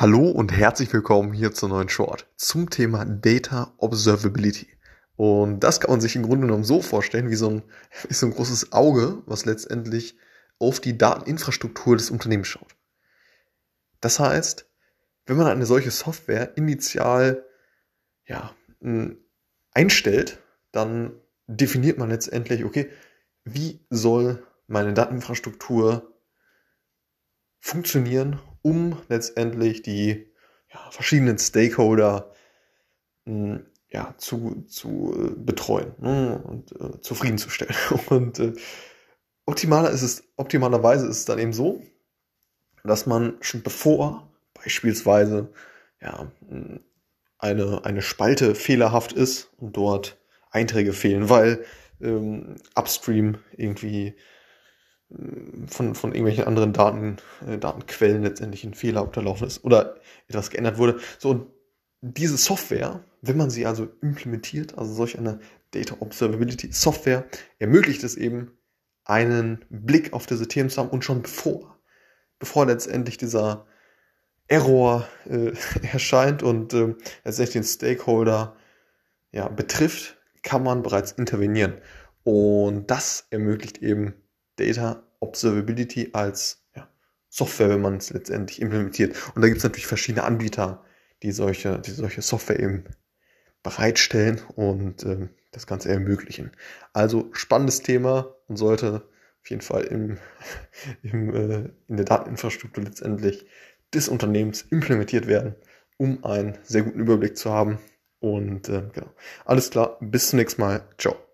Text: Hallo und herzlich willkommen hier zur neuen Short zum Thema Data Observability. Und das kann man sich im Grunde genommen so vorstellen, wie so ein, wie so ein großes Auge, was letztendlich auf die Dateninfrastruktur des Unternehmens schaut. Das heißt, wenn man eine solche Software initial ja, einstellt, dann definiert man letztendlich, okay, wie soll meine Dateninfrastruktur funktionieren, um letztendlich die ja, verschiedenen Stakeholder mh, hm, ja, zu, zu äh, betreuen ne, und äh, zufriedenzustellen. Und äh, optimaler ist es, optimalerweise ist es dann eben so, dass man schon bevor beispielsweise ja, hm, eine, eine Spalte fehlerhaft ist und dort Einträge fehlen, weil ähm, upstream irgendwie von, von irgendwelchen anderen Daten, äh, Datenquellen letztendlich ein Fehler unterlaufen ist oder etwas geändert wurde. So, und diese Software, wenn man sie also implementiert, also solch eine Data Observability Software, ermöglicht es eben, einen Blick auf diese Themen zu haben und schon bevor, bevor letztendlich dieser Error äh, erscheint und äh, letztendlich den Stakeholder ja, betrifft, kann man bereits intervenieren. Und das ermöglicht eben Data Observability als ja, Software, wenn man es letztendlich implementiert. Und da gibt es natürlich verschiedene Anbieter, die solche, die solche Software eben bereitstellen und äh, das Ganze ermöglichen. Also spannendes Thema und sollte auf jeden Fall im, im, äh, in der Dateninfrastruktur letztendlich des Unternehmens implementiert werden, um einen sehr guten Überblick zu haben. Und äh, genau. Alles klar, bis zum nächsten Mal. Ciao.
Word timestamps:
Hallo 0.00 0.30
und 0.30 0.50
herzlich 0.50 0.90
willkommen 0.94 1.34
hier 1.34 1.52
zur 1.52 1.68
neuen 1.68 1.90
Short 1.90 2.26
zum 2.36 2.70
Thema 2.70 3.04
Data 3.04 3.74
Observability. 3.76 4.66
Und 5.16 5.60
das 5.60 5.78
kann 5.78 5.90
man 5.90 6.00
sich 6.00 6.16
im 6.16 6.22
Grunde 6.22 6.46
genommen 6.46 6.64
so 6.64 6.80
vorstellen, 6.80 7.28
wie 7.28 7.34
so 7.34 7.50
ein, 7.50 7.62
wie 8.08 8.14
so 8.14 8.24
ein 8.24 8.32
großes 8.32 8.72
Auge, 8.72 9.22
was 9.26 9.44
letztendlich 9.44 10.16
auf 10.58 10.80
die 10.80 10.96
Dateninfrastruktur 10.96 11.98
des 11.98 12.10
Unternehmens 12.10 12.48
schaut. 12.48 12.74
Das 14.00 14.18
heißt, 14.18 14.70
wenn 15.26 15.36
man 15.36 15.48
eine 15.48 15.66
solche 15.66 15.90
Software 15.90 16.56
initial 16.56 17.44
ja, 18.24 18.54
einstellt, 19.74 20.38
dann 20.72 21.12
definiert 21.46 21.98
man 21.98 22.08
letztendlich, 22.08 22.64
okay, 22.64 22.88
wie 23.44 23.84
soll 23.90 24.46
meine 24.66 24.94
Dateninfrastruktur 24.94 26.10
funktionieren, 27.60 28.40
um 28.62 28.96
letztendlich 29.08 29.82
die 29.82 30.26
ja, 30.72 30.90
verschiedenen 30.90 31.38
Stakeholder 31.38 32.32
mh, 33.24 33.54
hm, 33.54 33.66
ja, 33.92 34.14
zu, 34.18 34.64
zu 34.68 35.12
äh, 35.16 35.34
betreuen 35.36 35.94
ne, 35.98 36.40
und 36.44 36.72
äh, 36.80 37.00
zufriedenzustellen. 37.00 37.74
Und 38.08 38.38
äh, 38.38 38.52
optimaler 39.46 39.90
ist 39.90 40.02
es, 40.02 40.22
optimalerweise 40.36 41.06
ist 41.08 41.18
es 41.18 41.24
dann 41.24 41.40
eben 41.40 41.52
so, 41.52 41.82
dass 42.84 43.06
man 43.06 43.36
schon 43.40 43.62
bevor 43.62 44.32
beispielsweise 44.54 45.52
ja, 46.00 46.30
hm, 46.48 46.80
eine, 47.38 47.84
eine 47.84 48.02
Spalte 48.02 48.54
fehlerhaft 48.54 49.12
ist 49.12 49.50
und 49.56 49.76
dort 49.76 50.18
Einträge 50.50 50.92
fehlen, 50.92 51.28
weil 51.28 51.64
ähm, 52.00 52.56
upstream 52.74 53.38
irgendwie 53.56 54.14
von, 55.66 55.94
von 55.94 56.12
irgendwelchen 56.12 56.44
anderen 56.44 56.72
Daten, 56.72 57.16
äh, 57.46 57.58
Datenquellen 57.58 58.22
letztendlich 58.22 58.64
ein 58.64 58.74
Fehler 58.74 59.02
unterlaufen 59.04 59.46
ist 59.46 59.64
oder 59.64 59.96
etwas 60.28 60.50
geändert 60.50 60.78
wurde. 60.78 61.00
So, 61.18 61.30
und 61.30 61.46
diese 62.00 62.36
Software, 62.36 63.04
wenn 63.20 63.36
man 63.36 63.50
sie 63.50 63.66
also 63.66 63.88
implementiert, 64.00 64.78
also 64.78 64.92
solch 64.92 65.18
eine 65.18 65.40
Data 65.72 65.96
Observability 66.00 66.72
Software, 66.72 67.24
ermöglicht 67.58 68.04
es 68.04 68.16
eben, 68.16 68.52
einen 69.04 69.64
Blick 69.70 70.12
auf 70.12 70.26
diese 70.26 70.46
Themen 70.46 70.70
zu 70.70 70.80
haben 70.80 70.90
und 70.90 71.04
schon 71.04 71.22
bevor, 71.22 71.78
bevor 72.38 72.66
letztendlich 72.66 73.16
dieser 73.16 73.66
Error 74.46 75.08
äh, 75.28 75.52
erscheint 75.92 76.42
und 76.42 76.72
äh, 76.72 76.94
letztendlich 77.24 77.50
den 77.50 77.64
Stakeholder 77.64 78.56
ja, 79.32 79.48
betrifft, 79.48 80.18
kann 80.42 80.62
man 80.62 80.82
bereits 80.82 81.12
intervenieren. 81.12 81.74
Und 82.22 82.90
das 82.90 83.26
ermöglicht 83.30 83.78
eben 83.78 84.14
Data 84.60 85.02
Observability 85.20 86.10
als 86.12 86.64
ja, 86.74 86.88
Software, 87.28 87.70
wenn 87.70 87.82
man 87.82 87.96
es 87.96 88.10
letztendlich 88.10 88.60
implementiert. 88.60 89.16
Und 89.34 89.42
da 89.42 89.48
gibt 89.48 89.58
es 89.58 89.64
natürlich 89.64 89.86
verschiedene 89.86 90.24
Anbieter, 90.24 90.84
die 91.22 91.32
solche, 91.32 91.78
die 91.78 91.90
solche 91.90 92.22
Software 92.22 92.60
eben 92.60 92.84
bereitstellen 93.62 94.40
und 94.56 95.04
äh, 95.04 95.28
das 95.52 95.66
Ganze 95.66 95.90
ermöglichen. 95.90 96.52
Also 96.92 97.28
spannendes 97.32 97.82
Thema 97.82 98.34
und 98.48 98.56
sollte 98.56 99.08
auf 99.42 99.50
jeden 99.50 99.62
Fall 99.62 99.84
im, 99.84 100.18
im, 101.02 101.34
äh, 101.34 101.70
in 101.88 101.96
der 101.96 102.06
Dateninfrastruktur 102.06 102.84
letztendlich 102.84 103.46
des 103.92 104.08
Unternehmens 104.08 104.62
implementiert 104.62 105.26
werden, 105.26 105.56
um 105.96 106.24
einen 106.24 106.58
sehr 106.62 106.82
guten 106.82 107.00
Überblick 107.00 107.36
zu 107.36 107.50
haben. 107.50 107.78
Und 108.20 108.68
äh, 108.68 108.82
genau. 108.92 109.12
Alles 109.44 109.70
klar, 109.70 109.96
bis 110.00 110.30
zum 110.30 110.38
nächsten 110.38 110.60
Mal. 110.60 110.86
Ciao. 110.98 111.29